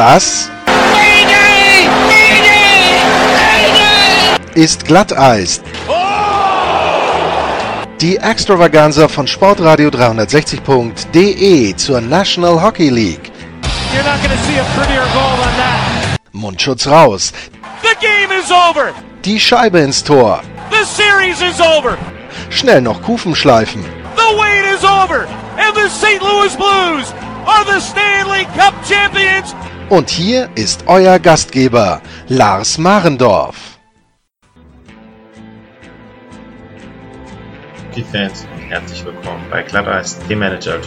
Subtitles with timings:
[0.00, 0.50] Das
[4.54, 5.60] ist Glatteis.
[8.00, 13.30] Die Extravaganza von Sportradio 360.de zur National Hockey League.
[16.32, 17.34] Mundschutz raus.
[17.82, 18.94] The game is over.
[19.22, 20.40] Die Scheibe ins Tor.
[20.70, 21.98] The series is over.
[22.48, 23.84] Schnell noch Kufen schleifen.
[24.16, 25.26] The wait is over.
[25.58, 26.22] And the St.
[26.22, 27.12] Louis Blues
[27.46, 29.54] are the Stanley Cup champions.
[29.90, 33.80] Und hier ist euer Gastgeber, Lars Marendorf.
[37.88, 40.78] Hockey-Fans und herzlich willkommen bei Glatteis, dem Manager.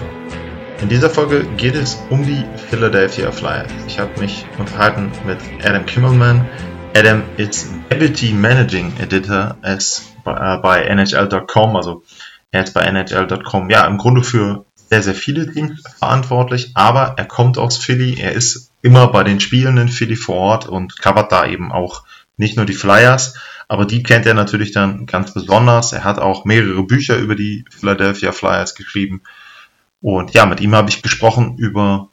[0.82, 3.70] In dieser Folge geht es um die Philadelphia Flyers.
[3.88, 6.48] Ich habe mich unterhalten mit Adam Kimmelman.
[6.96, 12.04] Adam ist Deputy Managing Editor as, äh, bei NHL.com, also
[12.52, 17.26] er ist bei NHL.com, ja, im Grunde für sehr, sehr viele Teams verantwortlich, aber er
[17.26, 21.31] kommt aus Philly, er ist immer bei den Spielen in Philly vor Ort und covert
[21.31, 22.03] da eben auch
[22.38, 23.36] nicht nur die Flyers,
[23.67, 25.94] aber die kennt er natürlich dann ganz besonders.
[25.94, 29.22] Er hat auch mehrere Bücher über die Philadelphia Flyers geschrieben.
[30.02, 32.09] Und ja, mit ihm habe ich gesprochen über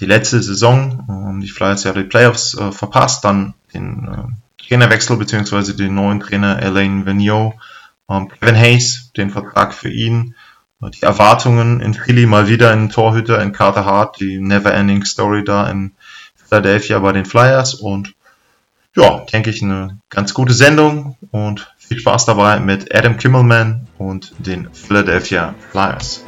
[0.00, 1.40] die letzte Saison.
[1.42, 6.60] Die Flyers ja die Playoffs äh, verpasst, dann den äh, Trainerwechsel beziehungsweise den neuen Trainer
[6.62, 7.54] Elaine Vigneault,
[8.08, 10.34] ähm, Kevin Hayes, den Vertrag für ihn,
[10.80, 15.68] die Erwartungen in Philly mal wieder in Torhüter in Carter Hart, die Never-Ending Story da
[15.68, 15.92] in
[16.34, 18.14] Philadelphia bei den Flyers und
[18.94, 24.32] ja, denke ich, eine ganz gute Sendung und viel Spaß dabei mit Adam Kimmelman und
[24.38, 26.24] den Philadelphia Flyers.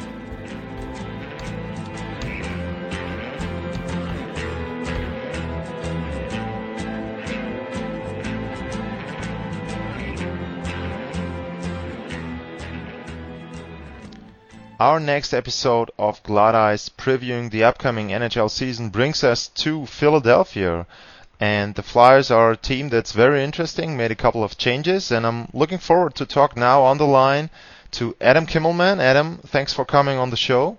[14.79, 20.87] Our next episode of Glatteis previewing the upcoming NHL season brings us to Philadelphia.
[21.37, 25.27] And the Flyers are a team that's very interesting, made a couple of changes, and
[25.27, 27.49] I'm looking forward to talk now on the line
[27.91, 29.01] to Adam Kimmelman.
[29.01, 30.77] Adam, thanks for coming on the show.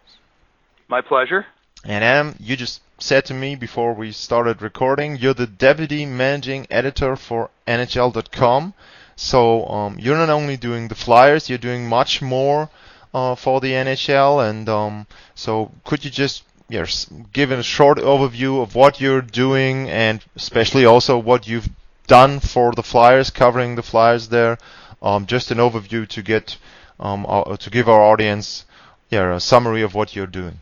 [0.89, 1.45] My pleasure.
[1.85, 6.67] And Adam, you just said to me before we started recording, you're the deputy managing
[6.71, 8.73] editor for NHL.com.
[9.15, 12.71] So um, you're not only doing the Flyers, you're doing much more
[13.15, 14.49] uh, for the NHL.
[14.49, 19.89] And um, so could you just yes, give a short overview of what you're doing
[19.91, 21.69] and especially also what you've
[22.07, 24.59] done for the Flyers, covering the Flyers there.
[25.03, 26.57] Um, just an overview to get
[26.99, 28.67] um, uh, to give our audience
[29.11, 30.61] yeah, a summary of what you're doing.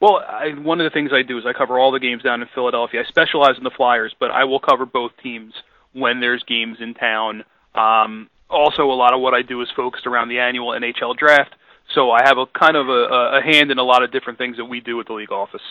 [0.00, 2.42] Well, I, one of the things I do is I cover all the games down
[2.42, 3.02] in Philadelphia.
[3.02, 5.54] I specialize in the Flyers, but I will cover both teams
[5.92, 7.44] when there's games in town.
[7.74, 11.54] Um, also, a lot of what I do is focused around the annual NHL draft
[11.94, 14.56] so I have a kind of a, a hand in a lot of different things
[14.56, 15.62] that we do at the league office.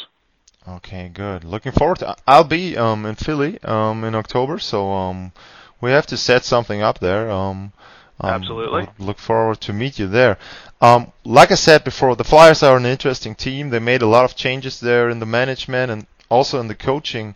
[0.68, 1.44] Okay, good.
[1.44, 2.16] Looking forward to.
[2.28, 5.32] I'll be um, in Philly um, in October, so um,
[5.82, 7.32] we have to set something up there.
[7.32, 7.74] Um,
[8.20, 8.88] um, Absolutely.
[9.00, 10.38] Look forward to meet you there.
[10.80, 13.70] Um, like I said before, the Flyers are an interesting team.
[13.70, 17.34] They made a lot of changes there in the management and also in the coaching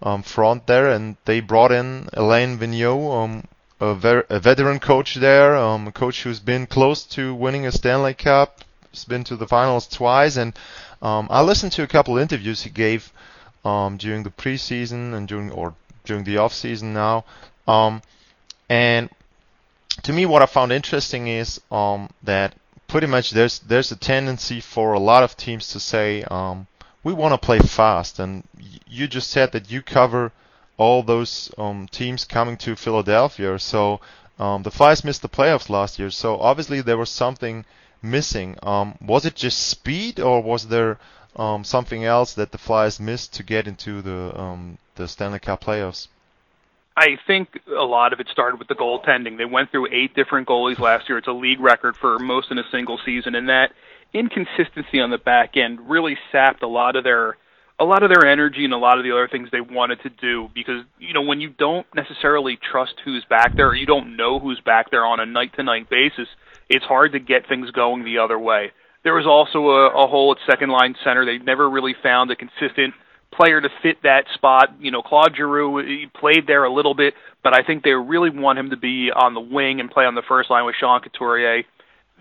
[0.00, 3.44] um, front there, and they brought in Alain Vigneault, um,
[3.80, 7.72] a, ver- a veteran coach there, um, a coach who's been close to winning a
[7.72, 10.54] Stanley Cup, has been to the finals twice, and
[11.02, 13.12] um, I listened to a couple interviews he gave
[13.64, 15.74] um, during the preseason and during or
[16.04, 17.24] during the off season now,
[17.66, 18.02] um,
[18.68, 19.10] and
[20.02, 22.54] to me, what I found interesting is um, that
[22.86, 26.66] pretty much there's there's a tendency for a lot of teams to say um,
[27.04, 28.44] we want to play fast, and
[28.86, 30.32] you just said that you cover
[30.78, 33.58] all those um, teams coming to Philadelphia.
[33.58, 34.00] So
[34.38, 36.10] um, the Flyers missed the playoffs last year.
[36.10, 37.64] So obviously there was something
[38.00, 38.56] missing.
[38.62, 40.98] Um, was it just speed, or was there
[41.36, 45.62] um, something else that the Flyers missed to get into the um, the Stanley Cup
[45.62, 46.08] playoffs?
[46.96, 49.38] I think a lot of it started with the goaltending.
[49.38, 51.18] They went through eight different goalies last year.
[51.18, 53.72] It's a league record for most in a single season, and that
[54.12, 57.36] inconsistency on the back end really sapped a lot of their
[57.80, 60.10] a lot of their energy and a lot of the other things they wanted to
[60.10, 64.16] do because you know when you don't necessarily trust who's back there or you don't
[64.16, 66.28] know who's back there on a night to night basis
[66.68, 68.72] it's hard to get things going the other way.
[69.04, 71.24] There was also a, a hole at second line center.
[71.24, 72.94] They never really found a consistent
[73.32, 74.74] player to fit that spot.
[74.80, 77.14] You know Claude Giroux he played there a little bit
[77.44, 80.14] but I think they really want him to be on the wing and play on
[80.14, 81.62] the first line with Sean Couturier.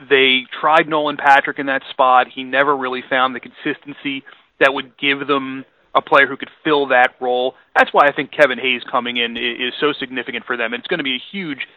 [0.10, 2.28] They tried Nolan Patrick in that spot.
[2.34, 4.24] He never really found the consistency
[4.60, 5.66] that would give them
[5.96, 7.56] a player who could fill that role.
[7.76, 10.74] That's why I think Kevin Hayes coming in is so significant for them.
[10.74, 11.68] It's going to be a huge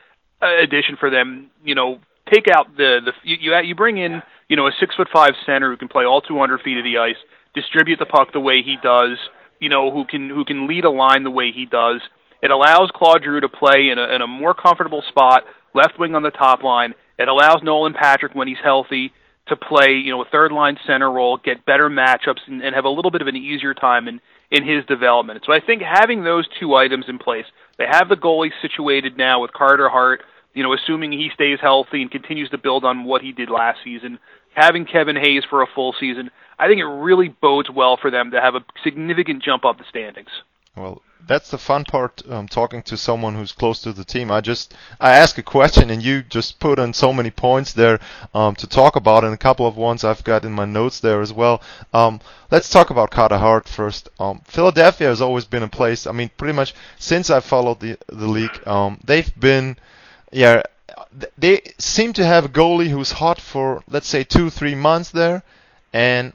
[0.42, 1.50] uh, addition for them.
[1.64, 2.00] You know,
[2.32, 5.70] take out the the you you bring in you know a six foot five center
[5.70, 7.16] who can play all 200 feet of the ice,
[7.54, 9.18] distribute the puck the way he does,
[9.58, 12.00] you know, who can who can lead a line the way he does.
[12.42, 15.44] It allows Claude Giroux to play in a, in a more comfortable spot,
[15.74, 16.94] left wing on the top line.
[17.18, 19.12] It allows Nolan Patrick when he's healthy
[19.50, 22.84] to play, you know, a third line center role, get better matchups, and, and have
[22.84, 24.20] a little bit of an easier time in
[24.50, 25.42] in his development.
[25.46, 27.44] So I think having those two items in place,
[27.78, 30.22] they have the goalie situated now with Carter Hart,
[30.54, 33.78] you know, assuming he stays healthy and continues to build on what he did last
[33.84, 34.18] season.
[34.54, 38.32] Having Kevin Hayes for a full season, I think it really bodes well for them
[38.32, 40.30] to have a significant jump up the standings.
[40.76, 44.30] Well, that's the fun part um, talking to someone who's close to the team.
[44.30, 48.00] I just I ask a question and you just put on so many points there
[48.34, 51.20] um, to talk about, and a couple of ones I've got in my notes there
[51.20, 51.62] as well.
[51.92, 52.20] Um,
[52.50, 54.08] let's talk about Carter Hart first.
[54.18, 56.06] Um, Philadelphia has always been a place.
[56.06, 59.76] I mean, pretty much since I followed the the league, um, they've been
[60.32, 60.62] yeah
[61.36, 65.42] they seem to have a goalie who's hot for let's say two three months there,
[65.92, 66.32] and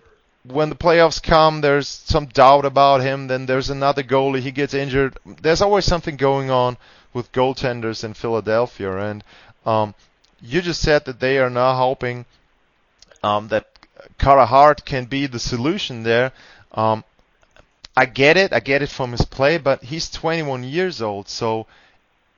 [0.47, 3.27] when the playoffs come, there's some doubt about him.
[3.27, 5.18] Then there's another goalie, he gets injured.
[5.42, 6.77] There's always something going on
[7.13, 8.97] with goaltenders in Philadelphia.
[8.97, 9.24] And
[9.65, 9.95] um,
[10.42, 12.25] you just said that they are now hoping
[13.24, 13.68] um, that
[14.18, 16.31] Carter Hart can be the solution there.
[16.74, 17.03] Um,
[17.97, 21.65] I get it, I get it from his play, but he's 21 years old, so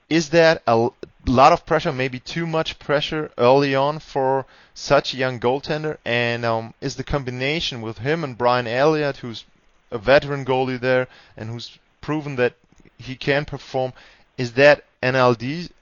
[0.10, 0.90] is that a
[1.32, 5.98] lot of pressure, maybe too much pressure early on for such a young goaltender?
[6.06, 9.46] And um, is the combination with him and Brian Elliott, who's
[9.92, 12.54] a veteran goalie there and who's proven that
[12.98, 13.94] he can perform,
[14.38, 15.16] is that an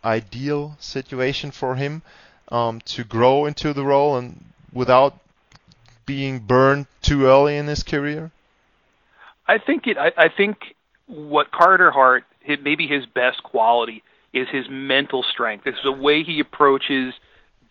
[0.04, 2.02] ideal situation for him
[2.50, 4.44] um, to grow into the role and
[4.74, 5.18] without
[6.06, 8.32] being burned too early in his career?
[9.48, 9.98] I think it.
[9.98, 10.58] I, I think
[11.08, 12.24] what Carter Hart,
[12.62, 14.04] maybe his best quality
[14.36, 15.66] is his mental strength.
[15.66, 17.14] It's the way he approaches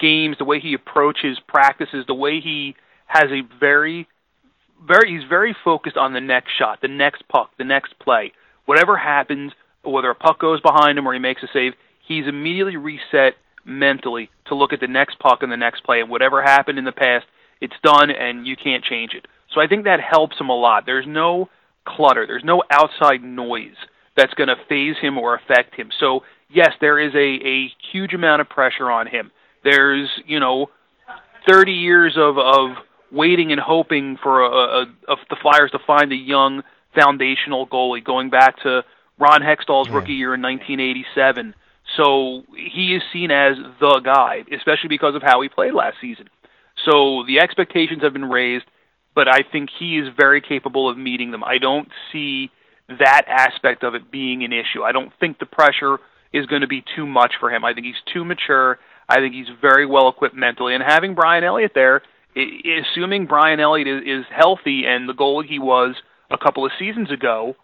[0.01, 2.75] games, the way he approaches practices, the way he
[3.07, 4.09] has a very
[4.87, 8.33] very he's very focused on the next shot, the next puck, the next play.
[8.67, 9.53] Whatever happens,
[9.83, 11.73] whether a puck goes behind him or he makes a save,
[12.07, 13.35] he's immediately reset
[13.65, 16.85] mentally to look at the next puck and the next play and whatever happened in
[16.85, 17.25] the past,
[17.61, 19.27] it's done and you can't change it.
[19.55, 20.85] So I think that helps him a lot.
[20.87, 21.49] There's no
[21.87, 23.77] clutter, there's no outside noise
[24.17, 25.91] that's going to faze him or affect him.
[25.99, 26.21] So
[26.55, 29.31] yes, there is a, a huge amount of pressure on him.
[29.65, 30.71] There's, you know,
[31.49, 32.77] 30 years of, of
[33.11, 36.63] waiting and hoping for a, a, a, the Flyers to find a young
[36.95, 38.83] foundational goalie, going back to
[39.19, 39.95] Ron Hextall's yeah.
[39.95, 41.55] rookie year in 1987.
[41.97, 46.29] So he is seen as the guy, especially because of how he played last season.
[46.85, 48.65] So the expectations have been raised,
[49.15, 51.45] but I think he is very capable of meeting them.
[51.45, 52.51] I don't see
[52.89, 54.83] that aspect of it being an issue.
[54.83, 55.99] I don't think the pressure
[56.35, 57.65] is going to be too much for him.
[57.65, 58.79] I think he's too mature.
[59.09, 60.75] I think he's very well equipped mentally.
[60.75, 62.03] And having Brian Elliott there,
[62.37, 65.95] assuming Brian Elliott is, healthy and the goalie he was
[66.31, 67.55] a couple of seasons ago,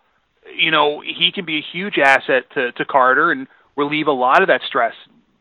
[0.56, 4.42] you know, he can be a huge asset to, to Carter and relieve a lot
[4.42, 4.94] of that stress.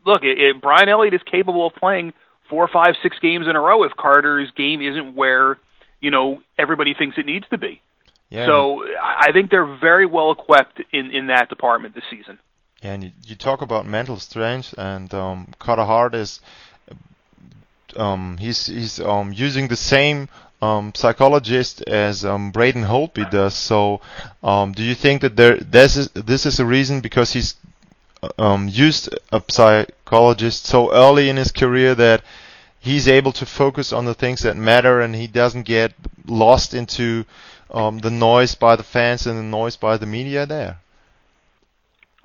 [0.04, 2.12] Look, it, it, Brian Elliott is capable of playing
[2.48, 5.58] four, five, six games in a row if Carter's game isn't where,
[6.00, 7.80] you know, everybody thinks it needs to be.
[8.28, 8.46] Yeah.
[8.46, 12.38] So I think they're very well equipped in, in that department this season.
[12.82, 16.40] And you, you talk about mental strength, and um, Carter Hart is
[17.96, 20.28] um, he's he's um, using the same
[20.62, 23.54] um, psychologist as um, Braden Holtby does.
[23.54, 24.00] So,
[24.42, 27.54] um, do you think that there this is this is a reason because he's
[28.38, 32.22] um, used a psychologist so early in his career that
[32.78, 35.92] he's able to focus on the things that matter and he doesn't get
[36.26, 37.24] lost into
[37.70, 40.78] um, the noise by the fans and the noise by the media there?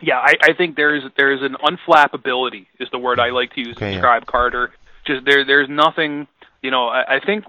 [0.05, 3.75] Yeah, I, I think there's there's an unflappability is the word I like to use
[3.75, 4.31] okay, to describe yeah.
[4.31, 4.71] Carter.
[5.05, 6.27] Just there there's nothing
[6.61, 7.45] you know, I, I think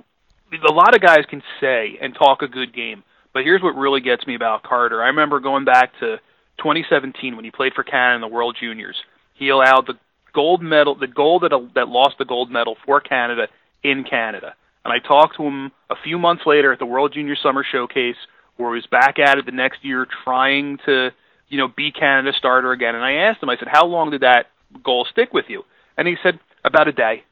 [0.53, 3.03] a lot of guys can say and talk a good game,
[3.35, 5.03] but here's what really gets me about Carter.
[5.03, 6.19] I remember going back to
[6.59, 8.97] 2017 when he played for Canada in the World Juniors.
[9.35, 9.99] He allowed the
[10.33, 13.49] gold medal, the gold that that lost the gold medal for Canada
[13.83, 14.55] in Canada.
[14.85, 18.17] And I talked to him a few months later at the World Junior Summer Showcase,
[18.57, 21.11] where he was back at it the next year, trying to
[21.49, 22.95] you know, be Canada starter again.
[22.95, 24.47] And I asked him, I said, how long did that
[24.83, 25.65] goal stick with you?
[25.97, 27.25] And he said, about a day.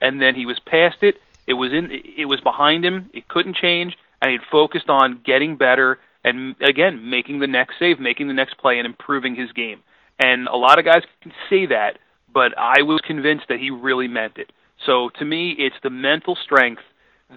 [0.00, 1.16] And then he was past it.
[1.46, 3.10] It was in, it was behind him.
[3.12, 8.00] It couldn't change, and he'd focused on getting better and again making the next save,
[8.00, 9.80] making the next play, and improving his game.
[10.18, 11.98] And a lot of guys can say that,
[12.32, 14.50] but I was convinced that he really meant it.
[14.84, 16.82] So to me, it's the mental strength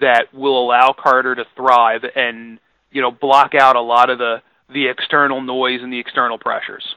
[0.00, 2.58] that will allow Carter to thrive and
[2.90, 6.94] you know block out a lot of the the external noise and the external pressures.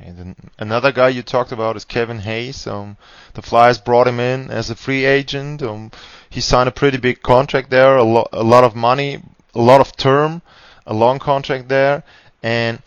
[0.00, 2.66] Okay, then another guy you talked about is Kevin Hayes.
[2.66, 2.96] Um,
[3.34, 5.62] the Flyers brought him in as a free agent.
[5.62, 5.90] Um,
[6.28, 9.22] he signed a pretty big contract there, a, lo- a lot of money,
[9.54, 10.42] a lot of term.
[10.86, 12.02] a long contract there,
[12.42, 12.82] and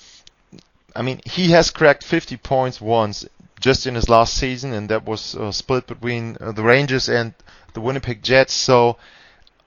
[0.96, 3.26] I mean he has cracked 50 points once
[3.60, 7.34] just in his last season, and that was uh, split between uh, the Rangers and
[7.74, 8.54] the Winnipeg Jets.
[8.54, 8.98] So,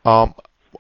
[0.04, 0.34] um,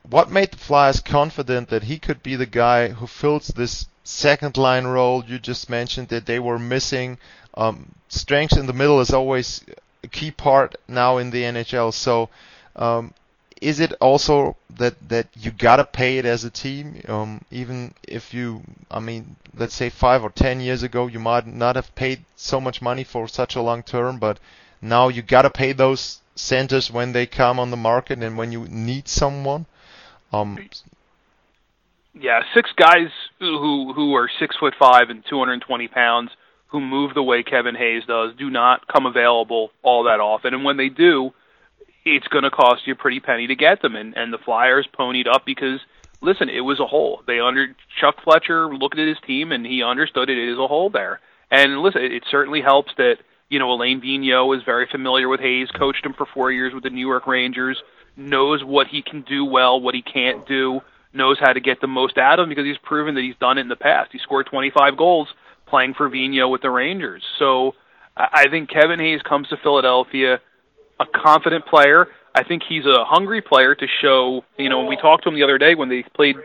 [0.08, 4.56] what made the Flyers confident that he could be the guy who fills this second
[4.56, 7.18] line role you just mentioned that they were missing?
[7.54, 9.64] Um, strength in the middle is always
[10.04, 11.92] a key part now in the NHL.
[11.92, 12.28] So,
[12.76, 13.12] um,
[13.60, 18.32] is it also that that you gotta pay it as a team, um, even if
[18.32, 22.24] you, I mean, let's say five or ten years ago you might not have paid
[22.36, 24.38] so much money for such a long term, but
[24.80, 28.66] now you gotta pay those centers when they come on the market and when you
[28.68, 29.66] need someone.
[30.32, 30.58] Um,
[32.14, 33.08] yeah, six guys
[33.38, 36.30] who who are six foot five and 220 pounds
[36.68, 40.64] who move the way Kevin Hayes does do not come available all that often, and
[40.64, 41.32] when they do,
[42.04, 43.96] it's going to cost you a pretty penny to get them.
[43.96, 45.80] And and the Flyers ponied up because
[46.20, 47.22] listen, it was a hole.
[47.26, 50.90] They under Chuck Fletcher looked at his team and he understood it is a hole
[50.90, 51.20] there.
[51.50, 53.16] And listen, it certainly helps that
[53.48, 56.82] you know Alain Vigneault is very familiar with Hayes, coached him for four years with
[56.82, 57.82] the New York Rangers,
[58.16, 60.80] knows what he can do well, what he can't do,
[61.12, 63.58] knows how to get the most out of him because he's proven that he's done
[63.58, 64.10] it in the past.
[64.12, 65.28] He scored 25 goals
[65.66, 67.22] playing for Vigneault with the Rangers.
[67.38, 67.74] So
[68.16, 70.40] I think Kevin Hayes comes to Philadelphia
[71.00, 72.08] a confident player.
[72.34, 74.44] I think he's a hungry player to show.
[74.58, 76.36] You know, we talked to him the other day when they played.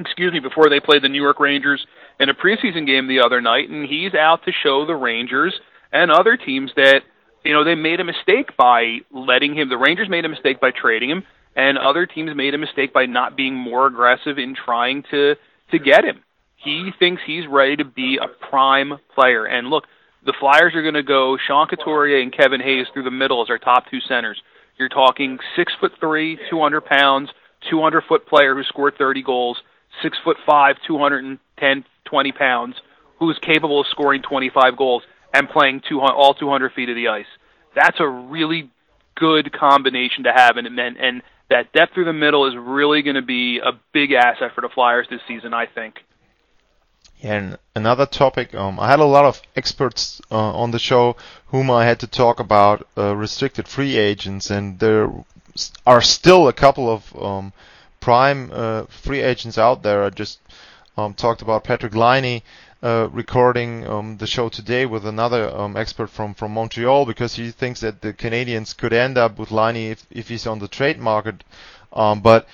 [0.00, 1.86] Excuse me, before they played the New York Rangers
[2.18, 5.60] in a preseason game the other night, and he's out to show the Rangers
[5.92, 7.02] and other teams that
[7.44, 9.68] you know they made a mistake by letting him.
[9.68, 13.06] The Rangers made a mistake by trading him, and other teams made a mistake by
[13.06, 15.34] not being more aggressive in trying to
[15.70, 16.22] to get him.
[16.56, 19.44] He thinks he's ready to be a prime player.
[19.44, 19.84] And look,
[20.24, 23.50] the Flyers are going to go Sean Couturier and Kevin Hayes through the middle as
[23.50, 24.40] our top two centers.
[24.78, 27.30] You're talking six foot three, 200 pounds,
[27.68, 29.58] 200 foot player who scored 30 goals,
[30.02, 32.76] six foot five, 210, 20 pounds,
[33.18, 35.02] who's capable of scoring 25 goals
[35.32, 37.26] and playing 200, all 200 feet of the ice.
[37.74, 38.70] That's a really
[39.14, 43.16] good combination to have, and and, and that depth through the middle is really going
[43.16, 45.96] to be a big asset for the Flyers this season, I think.
[47.22, 51.70] And another topic, um, I had a lot of experts uh, on the show whom
[51.70, 55.08] I had to talk about uh, restricted free agents, and there
[55.86, 57.52] are still a couple of um,
[58.00, 60.02] prime uh, free agents out there.
[60.02, 60.40] I just
[60.96, 62.42] um, talked about Patrik Laine
[62.82, 67.50] uh, recording um, the show today with another um, expert from, from Montreal because he
[67.50, 70.98] thinks that the Canadiens could end up with Laine if, if he's on the trade
[70.98, 71.44] market.
[71.92, 72.48] Um, but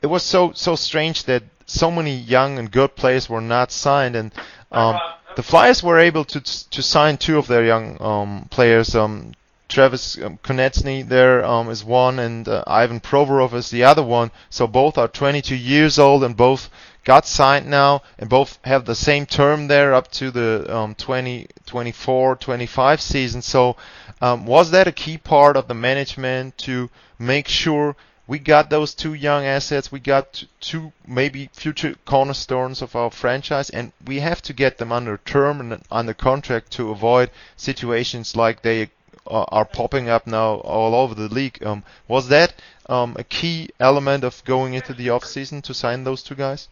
[0.00, 4.16] it was so so strange that so many young and good players were not signed,
[4.16, 4.32] and
[4.72, 4.98] um,
[5.36, 8.94] the Flyers were able to to sign two of their young um, players.
[8.94, 9.34] Um,
[9.68, 14.30] Travis um, Konecny there um, is one, and uh, Ivan Provorov is the other one.
[14.50, 16.68] So both are 22 years old, and both
[17.04, 21.46] got signed now, and both have the same term there up to the um, 20,
[21.66, 23.42] 24, 25 season.
[23.42, 23.76] So
[24.20, 27.96] um, was that a key part of the management to make sure
[28.28, 29.90] we got those two young assets.
[29.90, 34.92] We got two maybe future cornerstones of our franchise, and we have to get them
[34.92, 38.90] under term and under contract to avoid situations like they
[39.26, 41.64] uh, are popping up now all over the league.
[41.66, 42.54] Um, was that
[42.86, 46.68] um, a key element of going into the off season to sign those two guys?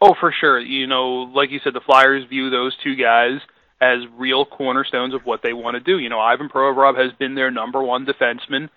[0.00, 0.58] Oh, for sure.
[0.60, 3.40] You know, like you said, the Flyers view those two guys
[3.80, 5.98] as real cornerstones of what they want to do.
[5.98, 8.68] You know, Ivan Provorov has been their number one defenseman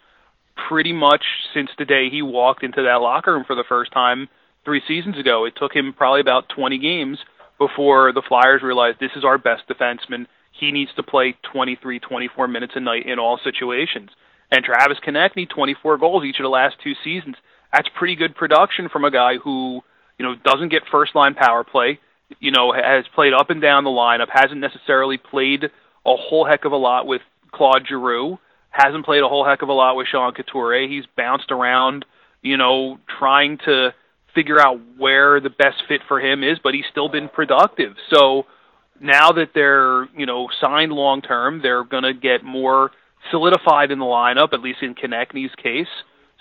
[0.67, 1.23] pretty much
[1.53, 4.27] since the day he walked into that locker room for the first time
[4.65, 5.45] three seasons ago.
[5.45, 7.17] It took him probably about 20 games
[7.57, 10.27] before the Flyers realized this is our best defenseman.
[10.51, 14.09] He needs to play 23, 24 minutes a night in all situations.
[14.51, 17.35] And Travis Konecny, 24 goals each of the last two seasons.
[17.71, 19.81] That's pretty good production from a guy who,
[20.19, 21.99] you know, doesn't get first line power play,
[22.39, 26.65] you know, has played up and down the lineup, hasn't necessarily played a whole heck
[26.65, 27.21] of a lot with
[27.51, 28.37] Claude Giroux
[28.69, 30.87] hasn't played a whole heck of a lot with Sean Couturier.
[30.87, 32.05] He's bounced around,
[32.41, 33.93] you know, trying to
[34.35, 37.95] figure out where the best fit for him is, but he's still been productive.
[38.09, 38.45] So
[39.01, 42.91] now that they're, you know, signed long term, they're going to get more
[43.31, 45.87] solidified in the lineup, at least in Konecny's case.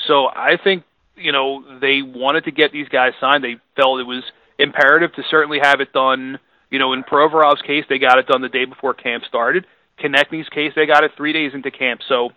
[0.07, 0.85] So I think,
[1.19, 3.45] you know, they wanted to get these guys signed.
[3.45, 4.25] They felt it was
[4.59, 6.39] imperative to certainly have it done.
[6.71, 9.67] You know, in Provorov's case, they got it done the day before camp started.
[9.99, 12.01] Konecny's case, they got it three days into camp.
[12.09, 12.31] So,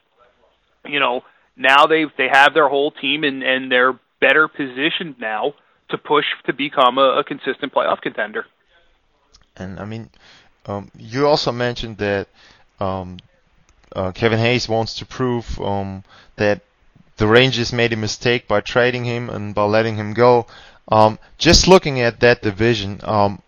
[0.85, 1.21] you know,
[1.55, 5.53] now they they have their whole team and and they're better positioned now
[5.89, 8.45] to push to become a, a consistent playoff contender.
[9.57, 10.09] And I mean,
[10.65, 12.27] um, you also mentioned that
[12.79, 13.17] um,
[13.95, 16.03] uh, Kevin Hayes wants to prove um,
[16.37, 16.61] that
[17.17, 20.47] the Rangers made a mistake by trading him and by letting him go.
[20.87, 23.41] Um, just looking at that division, um,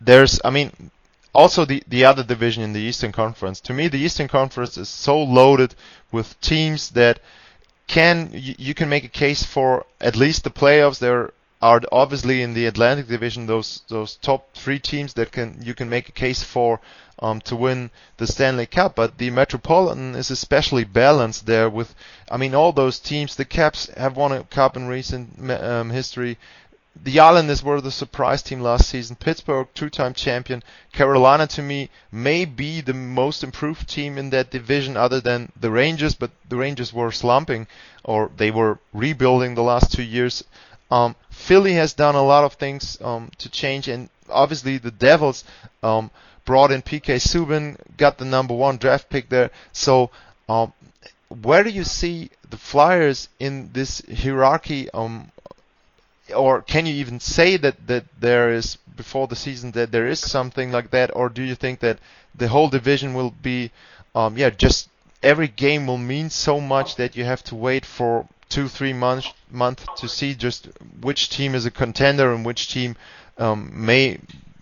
[0.00, 0.90] there's, I mean,
[1.34, 3.60] also the the other division in the Eastern Conference.
[3.62, 5.74] To me, the Eastern Conference is so loaded
[6.12, 7.20] with teams that
[7.86, 11.00] can you, you can make a case for at least the playoffs.
[11.00, 11.32] There
[11.64, 15.88] are obviously in the Atlantic Division those those top three teams that can you can
[15.88, 16.78] make a case for
[17.18, 18.94] um, to win the Stanley Cup.
[18.94, 21.94] But the Metropolitan is especially balanced there with,
[22.30, 23.36] I mean, all those teams.
[23.36, 26.38] The Caps have won a cup in recent um, history.
[27.02, 29.16] The Islanders were the surprise team last season.
[29.16, 30.62] Pittsburgh, two-time champion.
[30.92, 35.70] Carolina, to me, may be the most improved team in that division, other than the
[35.70, 36.14] Rangers.
[36.14, 37.66] But the Rangers were slumping,
[38.04, 40.44] or they were rebuilding the last two years.
[40.94, 45.42] Um, Philly has done a lot of things um, to change, and obviously the Devils
[45.82, 46.12] um,
[46.44, 49.50] brought in PK Subban, got the number one draft pick there.
[49.72, 50.10] So,
[50.48, 50.72] um,
[51.42, 54.88] where do you see the Flyers in this hierarchy?
[54.94, 55.32] Um,
[56.32, 60.20] or can you even say that that there is before the season that there is
[60.20, 61.98] something like that, or do you think that
[62.36, 63.72] the whole division will be,
[64.14, 64.88] um, yeah, just
[65.24, 69.32] every game will mean so much that you have to wait for two, three months
[69.50, 70.68] month to see just
[71.00, 72.96] which team is a contender and which team
[73.38, 74.18] um, may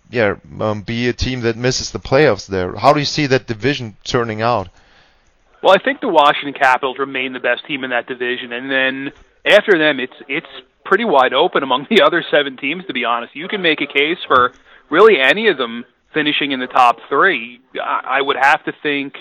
[0.09, 2.75] yeah, um, be a team that misses the playoffs there.
[2.75, 4.69] How do you see that division turning out?
[5.63, 9.11] Well, I think the Washington Capitals remain the best team in that division, and then
[9.45, 10.47] after them, it's it's
[10.85, 12.85] pretty wide open among the other seven teams.
[12.87, 14.53] To be honest, you can make a case for
[14.89, 17.61] really any of them finishing in the top three.
[17.81, 19.15] I, I would have to think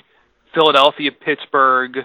[0.52, 1.98] Philadelphia, Pittsburgh,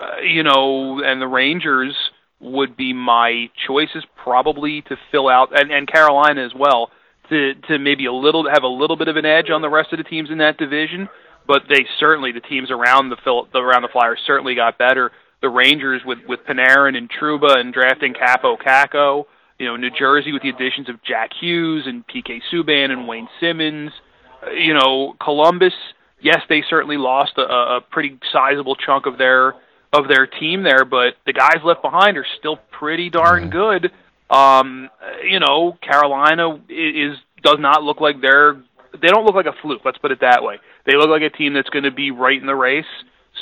[0.00, 1.94] uh, you know, and the Rangers
[2.40, 6.90] would be my choices probably to fill out, and, and Carolina as well
[7.28, 9.92] to to maybe a little have a little bit of an edge on the rest
[9.92, 11.08] of the teams in that division.
[11.46, 13.16] But they certainly the teams around the
[13.58, 15.10] around the Flyers certainly got better.
[15.40, 19.24] The Rangers with with Panarin and Trouba and drafting Kaapo Kakko.
[19.58, 23.28] You know, New Jersey with the additions of Jack Hughes and PK Subban and Wayne
[23.40, 23.92] Simmonds.
[24.46, 25.74] Uh, you know, Columbus.
[26.22, 29.54] Yes, they certainly lost a, a pretty sizable chunk of their
[29.92, 33.90] of their team there, but the guys left behind are still pretty darn good.
[34.28, 34.88] Um,
[35.24, 38.54] you know, Carolina is does not look like they're
[39.00, 39.82] they don't look like a fluke.
[39.84, 40.58] Let's put it that way.
[40.86, 42.84] They look like a team that's going to be right in the race.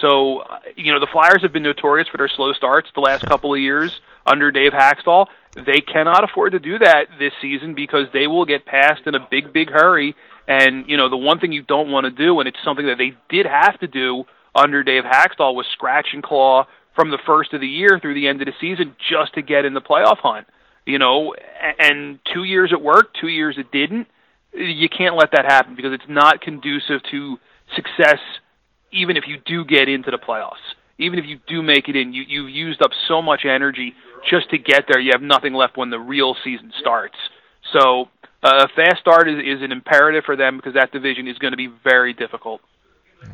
[0.00, 3.24] So, uh, you know, the Flyers have been notorious for their slow starts the last
[3.24, 5.26] couple of years under Dave Hakstol.
[5.54, 9.26] They cannot afford to do that this season because they will get passed in a
[9.30, 10.14] big, big hurry.
[10.46, 12.98] And, you know, the one thing you don't want to do, and it's something that
[12.98, 14.24] they did have to do
[14.58, 18.28] under Dave Hakstol, was scratch and claw from the first of the year through the
[18.28, 20.46] end of the season just to get in the playoff hunt
[20.88, 21.34] you know,
[21.78, 24.08] and two years it worked, two years it didn't.
[24.54, 27.36] You can't let that happen because it's not conducive to
[27.76, 28.18] success.
[28.90, 30.64] Even if you do get into the playoffs,
[30.98, 33.92] even if you do make it in, you you've used up so much energy
[34.28, 34.98] just to get there.
[34.98, 37.16] You have nothing left when the real season starts.
[37.74, 38.08] So
[38.42, 41.52] uh, a fast start is, is an imperative for them because that division is going
[41.52, 42.62] to be very difficult.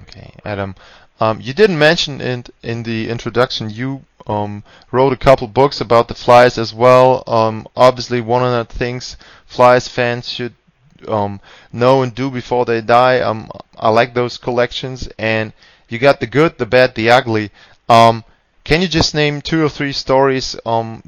[0.02, 0.74] Okay, Adam.
[1.20, 6.09] Um, you didn't mention in in the introduction you um, wrote a couple books about
[6.09, 7.22] the Flyers as well.
[7.27, 10.55] Um, obviously, one of the things Flyers fans should
[11.07, 11.40] um,
[11.72, 13.20] know and do before they die.
[13.20, 15.53] Um, I like those collections, and
[15.88, 17.50] you got the good, the bad, the ugly.
[17.88, 18.24] Um,
[18.64, 20.57] can you just name two or three stories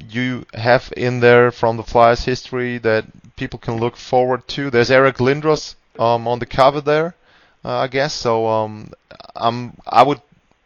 [0.09, 4.69] you have in there from the Flyers history that people can look forward to?
[4.69, 7.15] There's Eric Lindros on the cover there,
[7.67, 8.13] uh, I guess.
[8.13, 8.91] So um,
[9.35, 10.21] I'm I would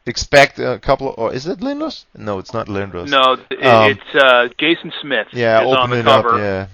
[0.05, 2.05] expect a couple of, or is it Lindros?
[2.15, 3.09] No, it's not Lindros.
[3.09, 5.27] No, it, um, it's uh, Jason Smith.
[5.33, 6.35] Yeah, open on the it cover.
[6.35, 6.39] up.
[6.39, 6.67] Yeah.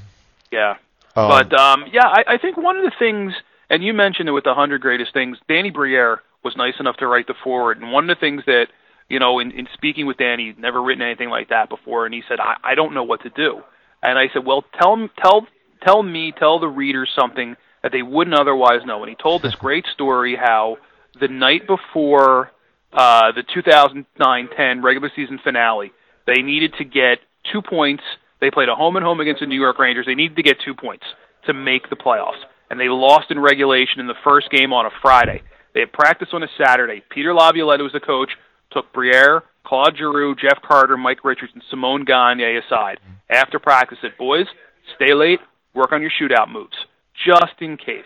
[0.51, 0.71] Yeah.
[1.15, 3.33] Um, but um, yeah, I, I think one of the things,
[3.69, 5.37] and you mentioned it with the hundred greatest things.
[5.47, 8.67] Danny Briere was nice enough to write the foreword, and one of the things that
[9.09, 12.13] you know, in, in speaking with Danny, he'd never written anything like that before, and
[12.13, 13.61] he said, I, I don't know what to do.
[14.03, 15.47] And I said, well, tell tell
[15.81, 17.55] tell me, tell the readers something
[17.87, 19.01] that they wouldn't otherwise know.
[19.01, 20.75] And he told this great story how
[21.21, 22.51] the night before
[22.91, 25.93] uh, the 2009-10 regular season finale.
[26.25, 27.19] They needed to get
[27.51, 28.03] two points.
[28.41, 30.05] They played a home and home against the New York Rangers.
[30.05, 31.05] They needed to get two points
[31.45, 34.89] to make the playoffs, and they lost in regulation in the first game on a
[35.01, 35.41] Friday.
[35.73, 37.03] They had practice on a Saturday.
[37.09, 38.31] Peter Laviolette was the coach.
[38.71, 43.97] Took Briere, Claude Giroux, Jeff Carter, Mike Richards, and Simon Gagne aside after practice.
[44.01, 44.47] Said, "Boys,
[44.95, 45.39] stay late.
[45.73, 46.75] Work on your shootout moves,
[47.25, 48.03] just in case."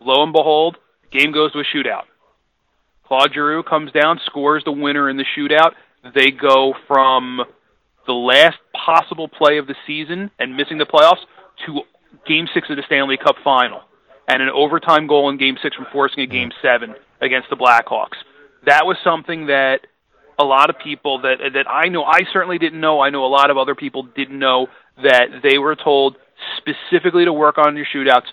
[0.00, 0.76] Lo and behold,
[1.10, 2.04] game goes to a shootout.
[3.06, 5.72] Claude Giroux comes down, scores the winner in the shootout.
[6.14, 7.42] They go from
[8.06, 11.22] the last possible play of the season and missing the playoffs
[11.66, 11.82] to
[12.26, 13.80] Game Six of the Stanley Cup Final,
[14.28, 16.66] and an overtime goal in Game Six from forcing a Game mm-hmm.
[16.66, 18.18] Seven against the Blackhawks.
[18.66, 19.80] That was something that
[20.38, 23.00] a lot of people that that I know I certainly didn't know.
[23.00, 24.66] I know a lot of other people didn't know
[25.02, 26.16] that they were told
[26.56, 28.26] specifically to work on your shootouts,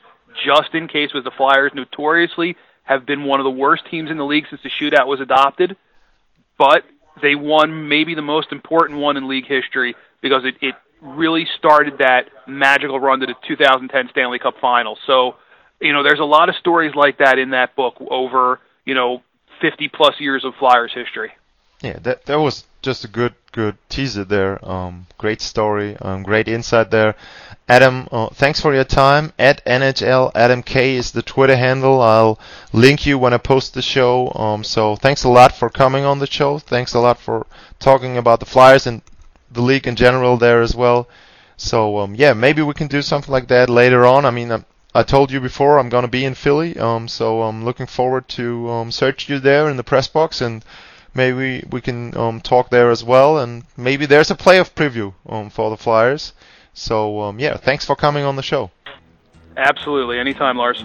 [0.45, 4.17] just in case, with the Flyers notoriously have been one of the worst teams in
[4.17, 5.75] the league since the shootout was adopted.
[6.57, 6.83] But
[7.21, 11.99] they won maybe the most important one in league history because it, it really started
[11.99, 14.97] that magical run to the 2010 Stanley Cup Final.
[15.05, 15.35] So,
[15.79, 19.21] you know, there's a lot of stories like that in that book over, you know,
[19.61, 21.31] 50 plus years of Flyers history.
[21.81, 24.63] Yeah, that that was just a good good teaser there.
[24.67, 27.15] Um, great story, um, great insight there.
[27.67, 29.33] Adam, uh, thanks for your time.
[29.37, 32.01] At NHL Adam K is the Twitter handle.
[32.01, 32.39] I'll
[32.73, 34.31] link you when I post the show.
[34.33, 36.59] Um, so thanks a lot for coming on the show.
[36.59, 37.45] Thanks a lot for
[37.79, 39.01] talking about the Flyers and
[39.51, 41.07] the league in general there as well.
[41.57, 44.25] So um, yeah, maybe we can do something like that later on.
[44.25, 44.63] I mean, I,
[44.95, 48.69] I told you before I'm gonna be in Philly, um, so I'm looking forward to
[48.69, 50.63] um, search you there in the press box and
[51.13, 53.39] maybe we can um, talk there as well.
[53.39, 56.33] And maybe there's a playoff preview um, for the Flyers.
[56.73, 58.71] So um, yeah, thanks for coming on the show.
[59.57, 60.83] Absolutely, anytime, Lars.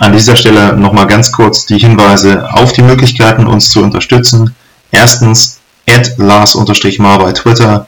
[0.00, 4.56] An dieser Stelle nochmal ganz kurz die Hinweise auf die Möglichkeiten, uns zu unterstützen.
[4.90, 5.59] Erstens,
[5.90, 7.86] at Lars-Mar bei Twitter.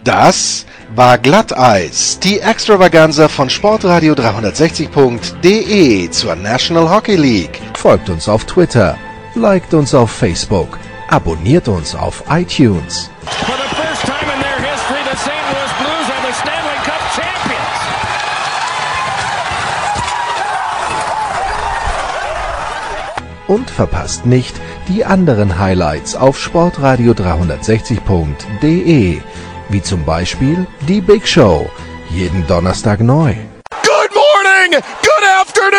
[0.04, 0.66] Das
[0.96, 7.62] war Glatteis, die Extravaganza von Sportradio 360.de zur National Hockey League.
[7.84, 8.98] Folgt uns auf Twitter,
[9.36, 13.10] liked uns auf Facebook, abonniert uns auf iTunes.
[13.26, 15.34] For the first time in their history, the St.
[15.52, 17.82] Louis Blues are the Stanley Cup champions.
[23.50, 24.56] Und verpasst nicht
[24.88, 29.22] die anderen Highlights auf Sportradio 360.de,
[29.68, 31.70] wie zum Beispiel die Big Show,
[32.10, 33.36] jeden Donnerstag neu.
[33.84, 35.13] Good morning, good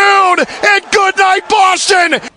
[0.05, 2.34] afternoon, and good night, Boston!